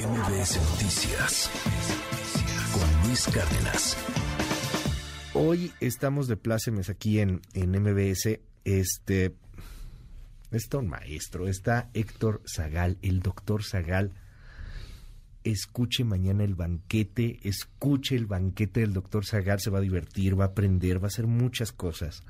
[0.00, 1.50] MBS Noticias
[2.72, 3.98] con Luis Cárdenas.
[5.34, 8.40] Hoy estamos de plácemes aquí en, en MBS.
[8.64, 9.34] Este
[10.52, 14.14] está un maestro, está Héctor Zagal, el doctor Zagal.
[15.44, 20.44] Escuche mañana el banquete, escuche el banquete del doctor Zagal, se va a divertir, va
[20.44, 22.22] a aprender, va a hacer muchas cosas.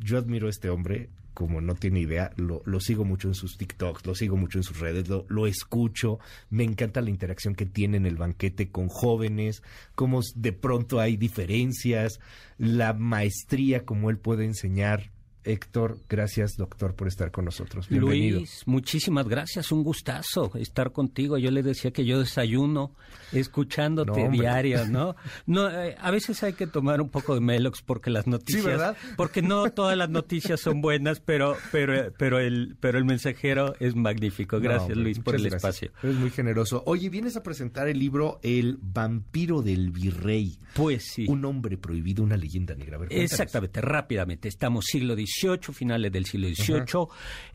[0.00, 3.56] Yo admiro a este hombre, como no tiene idea, lo, lo, sigo mucho en sus
[3.56, 6.18] TikToks, lo sigo mucho en sus redes, lo, lo, escucho,
[6.50, 9.62] me encanta la interacción que tiene en el banquete con jóvenes,
[9.94, 12.20] cómo de pronto hay diferencias,
[12.58, 15.10] la maestría como él puede enseñar.
[15.44, 17.88] Héctor, gracias doctor por estar con nosotros.
[17.88, 18.38] Bienvenido.
[18.40, 21.38] Luis, muchísimas gracias, un gustazo estar contigo.
[21.38, 22.94] Yo le decía que yo desayuno
[23.32, 25.16] escuchándote No, diario, ¿no?
[25.46, 28.96] No, eh, a veces hay que tomar un poco de Melox porque las noticias, ¿verdad?
[29.16, 33.96] porque no todas las noticias son buenas, pero pero pero el pero el mensajero es
[33.96, 34.60] magnífico.
[34.60, 35.74] Gracias No, Luis por el gracias.
[35.74, 35.92] espacio.
[36.02, 36.82] Eres muy generoso.
[36.86, 40.58] Oye, vienes a presentar el libro El vampiro del virrey.
[40.74, 41.26] Pues sí.
[41.28, 42.96] Un hombre prohibido, una leyenda negra.
[42.96, 43.32] A ver, cuéntanos.
[43.32, 44.48] Exactamente, rápidamente.
[44.48, 47.06] Estamos siglo XVIII, finales del siglo XVIII.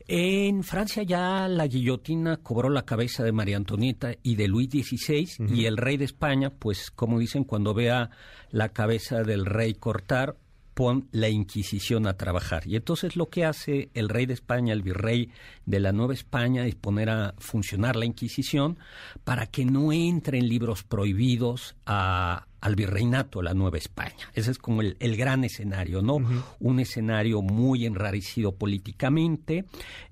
[0.08, 5.46] En Francia ya la guillotina cobró la cabeza de María Antonieta y de Luis XVI
[5.48, 8.10] y el rey de España, pues como dicen, cuando vea
[8.50, 10.36] la cabeza del rey cortar,
[10.76, 12.66] pon la Inquisición a trabajar.
[12.66, 15.30] Y entonces lo que hace el rey de España, el virrey
[15.64, 18.78] de la Nueva España, es poner a funcionar la Inquisición
[19.24, 24.28] para que no entren libros prohibidos a, al virreinato, a la Nueva España.
[24.34, 26.16] Ese es como el, el gran escenario, ¿no?
[26.58, 29.64] Un escenario muy enrarecido políticamente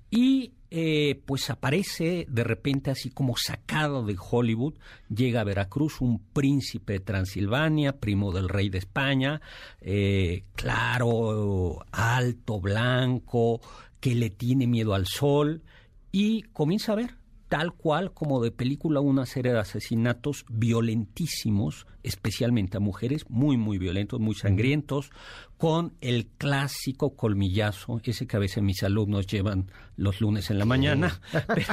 [0.09, 4.75] y eh, pues aparece de repente así como sacado de Hollywood,
[5.13, 9.41] llega a Veracruz un príncipe de Transilvania, primo del rey de España,
[9.81, 13.59] eh, claro, alto, blanco,
[13.99, 15.61] que le tiene miedo al sol
[16.13, 17.24] y comienza a ver
[17.55, 23.77] tal cual como de película una serie de asesinatos violentísimos, especialmente a mujeres, muy, muy
[23.77, 25.09] violentos, muy sangrientos,
[25.55, 30.65] con el clásico colmillazo, ese que a veces mis alumnos llevan los lunes en la
[30.65, 31.21] mañana.
[31.55, 31.65] Eh,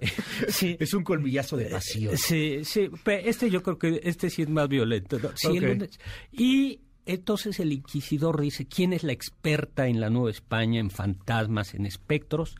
[0.00, 0.08] eh,
[0.48, 2.16] sí, Es un colmillazo de pasión.
[2.16, 5.18] Sí, sí, pero este yo creo que este sí es más violento.
[5.18, 5.30] ¿no?
[5.34, 5.62] Sí, el Ok.
[5.70, 6.00] lunes.
[6.32, 11.74] Y entonces el inquisidor dice, ¿quién es la experta en la Nueva España, en fantasmas,
[11.74, 12.56] en espectros?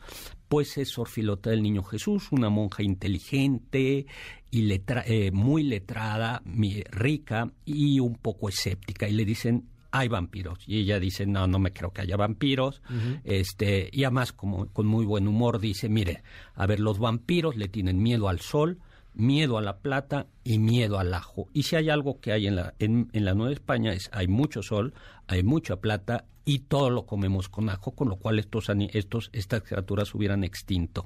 [0.47, 4.05] Pues es Sor Filota del Niño Jesús, una monja inteligente
[4.51, 9.07] y letra- eh, muy letrada, mi- rica y un poco escéptica.
[9.07, 10.59] Y le dicen, hay vampiros.
[10.67, 12.81] Y ella dice, no, no me creo que haya vampiros.
[13.23, 16.21] este, y además, como, con muy buen humor, dice, mire,
[16.53, 18.79] a ver, los vampiros le tienen miedo al sol,
[19.15, 21.47] miedo a la plata y miedo al ajo.
[21.53, 24.27] Y si hay algo que hay en la, en, en la Nueva España es hay
[24.27, 24.93] mucho sol,
[25.27, 29.63] hay mucha plata y todo lo comemos con ajo, con lo cual estos, estos estas
[29.63, 31.05] criaturas hubieran extinto,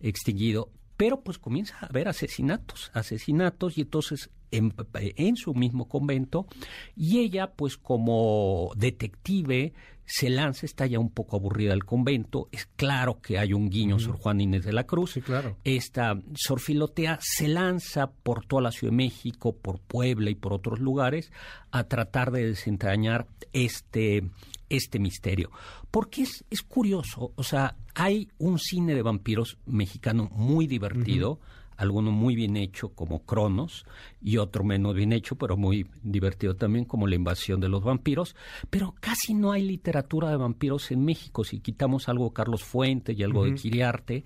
[0.00, 0.70] extinguido.
[0.96, 6.46] Pero pues comienza a haber asesinatos, asesinatos y entonces en, en su mismo convento
[6.94, 9.74] y ella pues como detective
[10.06, 13.98] se lanza, está ya un poco aburrida del convento, es claro que hay un guiño
[13.98, 15.56] Sor Juan Inés de la Cruz, Sí, claro.
[15.64, 20.52] esta Sor Filotea se lanza por toda la Ciudad de México, por Puebla y por
[20.52, 21.32] otros lugares
[21.72, 24.22] a tratar de desentrañar este,
[24.68, 25.50] este misterio.
[25.90, 31.40] Porque es, es curioso, o sea, hay un cine de vampiros mexicano muy divertido,
[31.76, 33.84] alguno muy bien hecho como Cronos
[34.20, 38.34] y otro menos bien hecho, pero muy divertido también como La invasión de los vampiros,
[38.70, 43.18] pero casi no hay literatura de vampiros en México, si quitamos algo de Carlos Fuentes
[43.18, 44.24] y algo de Quiriarte,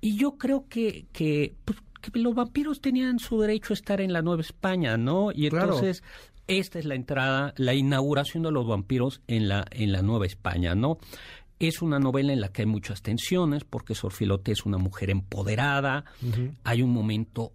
[0.00, 4.12] y yo creo que, que, pues, que los vampiros tenían su derecho a estar en
[4.12, 5.30] la Nueva España, ¿no?
[5.32, 5.66] Y Claro.
[5.74, 6.02] entonces
[6.48, 10.74] esta es la entrada, la inauguración de los vampiros en la, en la Nueva España,
[10.74, 10.98] ¿no?
[11.62, 15.10] Es una novela en la que hay muchas tensiones, porque Sor Filote es una mujer
[15.10, 16.04] empoderada.
[16.64, 17.52] Hay un momento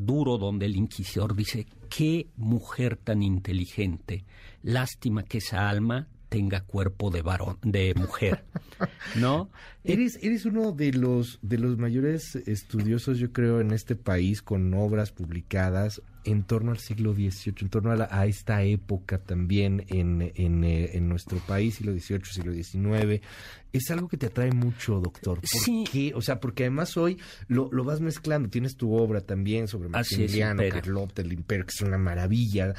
[0.00, 4.24] duro donde el inquisidor dice, qué mujer tan inteligente.
[4.62, 8.42] Lástima que esa alma tenga cuerpo de varón, de mujer,
[9.16, 9.50] ¿no?
[9.84, 14.72] Eres, eres uno de los, de los mayores estudiosos, yo creo, en este país con
[14.72, 19.84] obras publicadas en torno al siglo XVIII, en torno a, la- a esta época también
[19.88, 23.20] en, en, eh, en nuestro país, siglo XVIII, siglo XIX.
[23.72, 25.38] Es algo que te atrae mucho, doctor.
[25.40, 25.84] ¿Por Sí.
[25.90, 26.12] qué?
[26.14, 27.18] O sea, porque además hoy
[27.48, 28.48] lo, lo vas mezclando.
[28.50, 30.62] Tienes tu obra también sobre Maximiliano.
[30.70, 32.74] Carlota, el Imperio, que es una maravilla.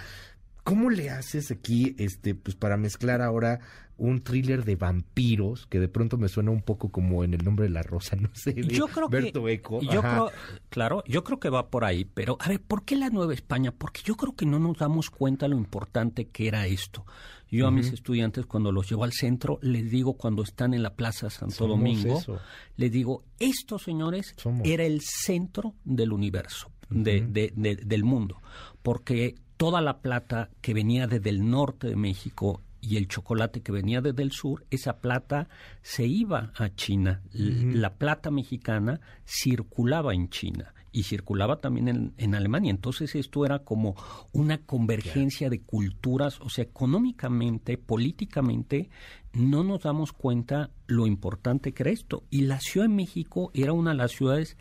[0.64, 3.60] ¿Cómo le haces aquí, este, pues para mezclar ahora
[3.98, 7.66] un thriller de vampiros que de pronto me suena un poco como en el nombre
[7.66, 9.80] de la rosa, no sé, de yo creo Berto que, Eco.
[9.82, 10.32] Yo creo,
[10.70, 13.72] claro, yo creo que va por ahí, pero a ver, ¿por qué la Nueva España?
[13.72, 17.06] Porque yo creo que no nos damos cuenta lo importante que era esto.
[17.50, 20.94] Yo a mis estudiantes cuando los llevo al centro les digo cuando están en la
[20.96, 22.40] Plaza Santo Somos Domingo, eso.
[22.78, 24.66] les digo, esto señores Somos.
[24.66, 28.42] era el centro del universo, de- de- de- del mundo,
[28.82, 33.72] porque toda la plata que venía desde el norte de México y el chocolate que
[33.72, 35.50] venía desde el sur, esa plata
[35.84, 37.22] se iba a China.
[37.32, 42.72] La plata mexicana circulaba en China y circulaba también en, en Alemania.
[42.72, 43.94] Entonces esto era como
[44.32, 48.90] una convergencia de culturas, o sea, económicamente, políticamente,
[49.32, 52.24] no nos damos cuenta lo importante que era esto.
[52.32, 54.58] Y la Ciudad de México era una de las ciudades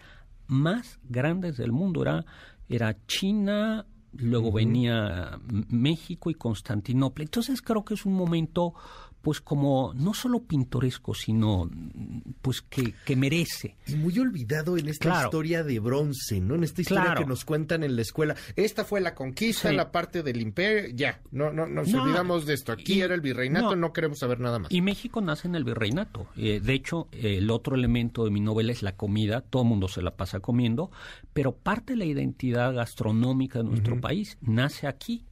[0.47, 2.03] más grandes del mundo.
[2.03, 2.27] Era,
[2.69, 7.25] era China, luego venía México y Constantinopla.
[7.25, 8.75] Entonces creo que es un momento,
[9.23, 11.69] pues como no solo pintoresco, sino
[12.43, 13.77] pues que, que merece.
[13.87, 15.27] Y muy olvidado en esta Claro.
[15.29, 16.55] historia de bronce, ¿no?
[16.55, 17.21] En esta historia Claro.
[17.23, 18.35] que nos cuentan en la escuela.
[18.57, 19.77] Esta fue la conquista, Sí.
[19.77, 21.21] la parte del imperio, ya.
[21.31, 22.73] No, no, nos No, olvidamos de esto.
[22.73, 23.93] Aquí y- era el virreinato, no, no.
[23.93, 24.73] queremos saber nada más.
[24.73, 26.27] Y México nace en el virreinato.
[26.37, 29.41] Eh, de hecho, eh, el otro elemento de mi novela es la comida.
[29.43, 30.91] Todo el mundo se la pasa comiendo,
[31.33, 35.25] pero parte de la identidad gastronómica de nuestro país nace aquí.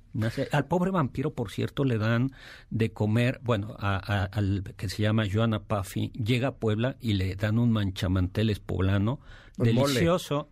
[0.53, 2.32] Al pobre vampiro, por cierto, le dan
[2.70, 7.15] de comer, bueno, a- a- al que se llama Joana Paffi, llega a Puebla y
[7.15, 9.20] le dan un manchamanteles poblano,
[9.56, 9.73] mole.
[9.73, 10.49] delicioso.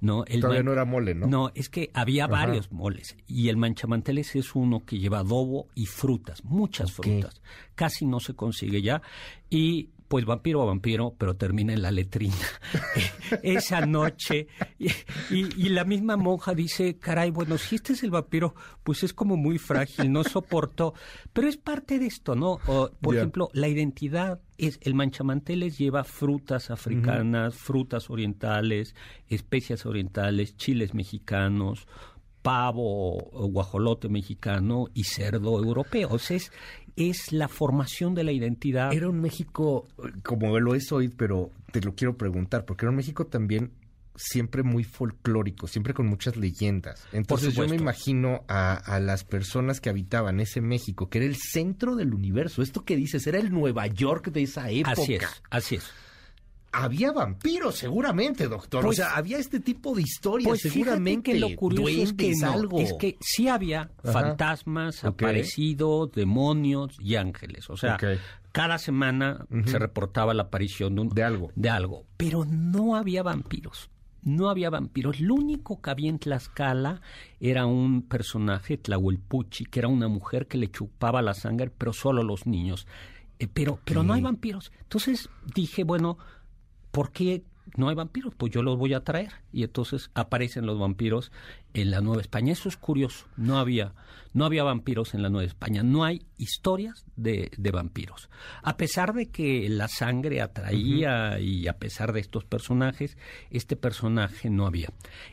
[0.00, 1.26] No, el Todavía man- no era mole, ¿no?
[1.28, 2.32] No, es que había Ajá.
[2.32, 7.40] varios moles y el manchamanteles es uno que lleva adobo y frutas, muchas frutas.
[7.76, 9.02] Casi no se consigue ya
[9.48, 12.34] y pues vampiro a vampiro, pero termina en la letrina.
[13.42, 14.88] Esa noche y,
[15.30, 19.12] y- y la misma monja dice, caray, bueno, si este es el vampiro, pues es
[19.12, 20.94] como muy frágil, no soportó.
[21.32, 22.58] Pero es parte de esto, ¿no?
[22.66, 28.94] O, por ejemplo, la identidad es el manchamanteles lleva frutas africanas, frutas orientales,
[29.28, 31.86] especias orientales, chiles mexicanos,
[32.42, 36.08] pavo o guajolote mexicano y cerdo europeo.
[36.12, 36.50] O sea, es,
[36.98, 38.92] es la formación de la identidad.
[38.92, 39.86] Era un México,
[40.24, 43.72] como lo es hoy, pero te lo quiero preguntar, porque era un México también
[44.16, 47.06] siempre muy folclórico, siempre con muchas leyendas.
[47.12, 51.36] Entonces yo me imagino a, a las personas que habitaban ese México, que era el
[51.36, 52.62] centro del universo.
[52.62, 54.92] Esto que dices, era el Nueva York de esa época.
[55.00, 55.92] Así es, así es.
[56.70, 58.84] Había vampiros, seguramente, doctor.
[58.84, 61.32] Pues- o sea, había este tipo de historias, Pues seguramente.
[61.32, 62.78] que lo curioso es que no, algo.
[62.78, 64.12] es que sí había Ajá.
[64.12, 67.70] fantasmas, aparecidos, demonios y ángeles.
[67.70, 67.96] O sea,
[68.52, 71.50] cada semana se reportaba la aparición de, un- De algo.
[71.56, 73.88] de algo, pero no había vampiros.
[74.22, 75.20] No había vampiros.
[75.20, 77.00] Lo único que había en Tlaxcala
[77.40, 82.20] era un personaje, Tlahuelpuchi, que era una mujer que le chupaba la sangre, pero solo
[82.20, 82.86] a los niños.
[83.38, 84.72] Eh, pero, pero no hay vampiros.
[84.82, 86.18] Entonces dije, bueno,
[86.98, 87.44] ¿por qué
[87.76, 88.34] no hay vampiros?
[88.34, 89.30] Pues yo los voy a traer.
[89.52, 91.30] Y entonces aparecen los vampiros
[91.72, 92.52] en la Nueva España.
[92.52, 93.26] Eso es curioso.
[93.36, 93.94] No había,
[94.32, 95.84] no había vampiros en la Nueva España.
[95.84, 98.30] No hay historias de, de vampiros.
[98.64, 103.16] A pesar de que la sangre atraía y a pesar de estos personajes,
[103.50, 104.88] este personaje no había.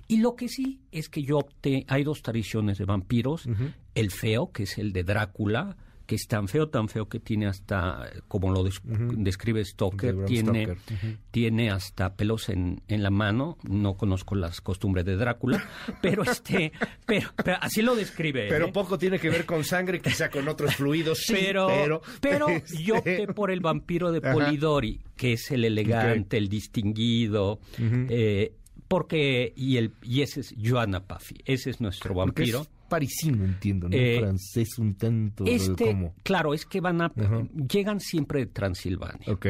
[0.08, 3.48] Y lo que sí es que yo opté, hay dos tradiciones de vampiros.
[3.96, 7.48] El feo, que es el de Drácula, que es tan feo, tan feo que tiene
[7.48, 11.18] hasta, como lo des- describe De Stoker, tiene, Stoker.
[11.32, 13.58] Tiene hasta pelos en, en la mano.
[13.64, 15.64] No conozco las costumbres de Drácula,
[16.02, 16.72] pero este,
[17.06, 18.48] pero, pero así lo describe.
[18.50, 18.72] Pero ¿eh?
[18.72, 22.02] poco tiene que ver con sangre, quizá con otros fluidos, sí, pero, pero...
[22.22, 24.34] pero este, yo opté por el vampiro de Ajá.
[24.34, 28.54] Polidori, que es el elegante, el distinguido, eh,
[28.88, 32.62] porque y el y ese es Joanna Paffi, ese es nuestro vampiro.
[32.62, 33.96] es parisino, entiendo, ¿no?
[33.96, 36.14] Eh, Francés un tanto, Este, ¿cómo?
[36.24, 37.12] claro, es que van a
[37.70, 39.32] llegan siempre de Transilvania.
[39.32, 39.46] Ok,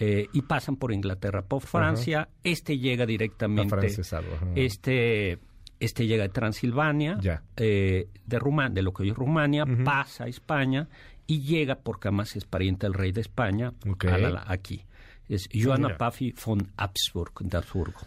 [0.00, 2.28] eh, y pasan por Inglaterra, por Francia.
[2.44, 3.74] Este llega directamente.
[3.74, 4.46] afrancesado, ajá.
[4.54, 5.38] Este,
[5.80, 7.42] este llega de Transilvania, Ya.
[7.56, 10.88] eh, de Ruma- de lo que hoy es Rumania, pasa a España
[11.26, 14.04] y llega porque además es pariente del rey de España Ok.
[14.06, 14.84] a la- aquí.
[15.28, 15.96] Es Johanna.
[15.98, 18.00] Paffi von Habsburg, de Habsburgo.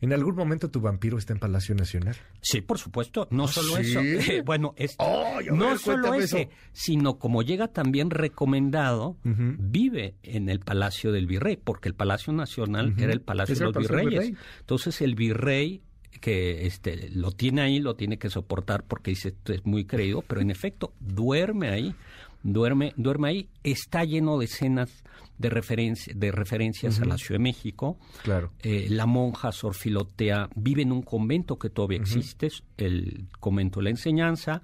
[0.00, 2.16] ¿En algún momento tu vampiro está en Palacio Nacional?
[2.40, 3.28] Sí, por supuesto.
[3.30, 3.92] No solo ¿sí?
[3.92, 4.00] eso.
[4.44, 6.50] bueno, es, Ay, a no ver, solo ese, eso.
[6.72, 12.94] sino como llega también recomendado, vive en el Palacio del Virrey, porque el Palacio Nacional
[12.98, 14.20] era el Palacio de los Palacio Virreyes.
[14.30, 14.44] Virrey.
[14.60, 15.82] Entonces el virrey
[16.20, 20.22] que este lo tiene ahí, lo tiene que soportar porque dice esto es muy creído,
[20.22, 21.94] pero en efecto duerme ahí,
[22.42, 25.04] duerme, duerme ahí, está lleno de escenas
[25.38, 27.98] de referencia, de referencias a la Ciudad de México.
[28.22, 28.52] Claro.
[28.60, 33.84] Eh, la monja Sor Filotea vive en un convento que todavía existe, el convento de
[33.84, 34.62] la enseñanza.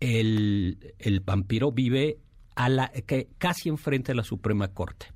[0.00, 2.18] el, el vampiro vive
[2.54, 5.06] a la, que, casi enfrente de la Suprema Corte.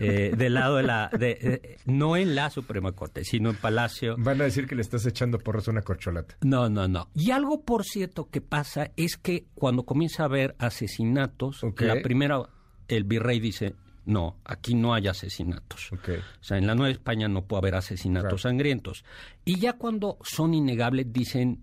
[0.00, 1.10] Eh, del lado de la...
[1.16, 4.16] De, no en la Suprema Corte, sino en Palacio.
[4.18, 6.36] Van a decir que le estás echando porros a una corcholata.
[6.40, 7.08] No, no, no.
[7.14, 12.42] Y algo, por cierto, que pasa es que cuando comienza a haber asesinatos, la primera,
[12.88, 13.74] el virrey dice,
[14.06, 15.92] no, aquí no hay asesinatos.
[15.92, 15.98] O
[16.40, 19.04] sea, en la Nueva España no puede haber asesinatos sangrientos.
[19.44, 21.62] Y ya cuando son innegables dicen,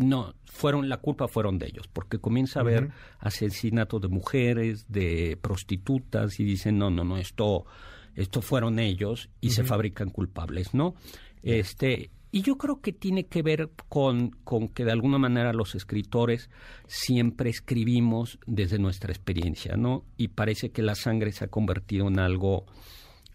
[0.00, 5.38] no, fueron la culpa fueron de ellos, porque comienza a haber asesinatos de mujeres, de
[5.40, 7.66] prostitutas y dicen, no, no, no, esto
[8.14, 10.94] esto fueron ellos y se fabrican culpables, ¿no?
[11.42, 15.74] Este, y yo creo que tiene que ver con, con que de alguna manera los
[15.74, 16.50] escritores
[16.86, 20.04] siempre escribimos desde nuestra experiencia, ¿no?
[20.16, 22.66] Y parece que la sangre se ha convertido en algo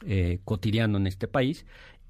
[0.06, 1.66] eh, cotidiano en este país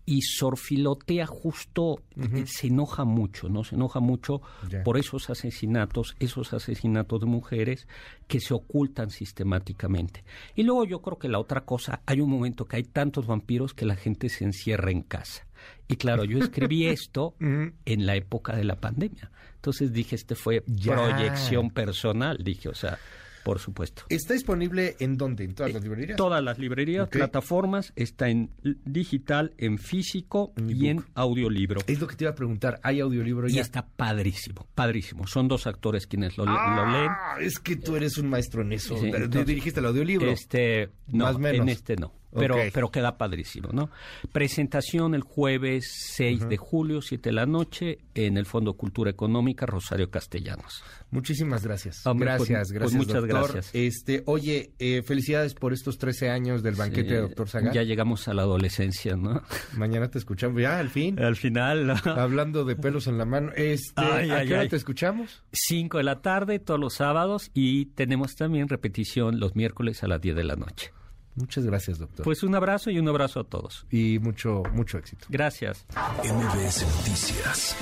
[0.05, 3.63] y Sorfilotea justo eh, se enoja mucho, ¿no?
[3.63, 4.41] Se enoja mucho
[4.83, 7.87] por esos asesinatos, esos asesinatos de mujeres
[8.27, 10.23] que se ocultan sistemáticamente.
[10.55, 13.73] Y luego yo creo que la otra cosa, hay un momento que hay tantos vampiros
[13.73, 15.47] que la gente se encierra en casa.
[15.87, 19.31] Y claro, yo escribí esto en la época de la pandemia.
[19.55, 22.99] Entonces dije, este fue proyección personal, dije, o sea,
[23.45, 24.03] por supuesto.
[24.09, 25.43] ¿Está disponible en dónde?
[25.43, 26.17] ¿En todas las librerías?
[26.17, 28.49] Todas las librerías, plataformas, está en
[28.85, 31.81] digital, en físico En y en audiolibro.
[31.85, 32.79] Es lo que te iba a preguntar.
[32.81, 33.61] ¿Hay audiolibro Y ya?
[33.61, 35.27] está padrísimo, padrísimo.
[35.27, 37.11] Son dos actores quienes lo, le- lo leen.
[37.11, 38.97] Ah, es que tú eres un maestro en eso.
[38.97, 40.29] Sí, entonces, dirigiste el audiolibro.
[40.31, 41.61] Este, no, Más menos.
[41.61, 42.13] en este no.
[42.33, 43.89] Pero, pero queda padrísimo, ¿no?
[44.31, 49.65] Presentación el jueves 6 de julio, 7 de la noche, en el Fondo Cultura Económica
[49.65, 50.83] Rosario Castellanos.
[51.11, 52.05] Muchísimas gracias.
[52.05, 52.97] Hombre, pues- gracias, pues gracias.
[52.97, 53.53] muchas doctor.
[53.53, 53.69] gracias.
[53.73, 57.73] Este, oye, eh, felicidades por estos 13 años del banquete de Doctor Zagal.
[57.73, 59.41] Ya llegamos a la adolescencia, ¿no?
[59.77, 60.61] Mañana te escuchamos.
[60.61, 61.17] Ya, al fin.
[61.19, 61.95] Al final, ¿no?
[62.05, 63.51] Hablando de pelos en la mano.
[63.55, 65.43] Este, Ay, ¿A ay, qué hora te escuchamos?
[65.53, 70.19] 5 de la tarde todos los sábados y tenemos también repetición los miércoles a las
[70.21, 70.91] 10 de la noche.
[71.35, 72.23] Muchas gracias, doctor.
[72.23, 73.85] Pues un abrazo y un abrazo a todos.
[73.91, 75.25] y mucho, mucho éxito.
[75.29, 75.85] Gracias.
[76.23, 77.75] MBS Noticias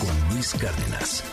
[0.00, 1.24] con Luis Cárdenas.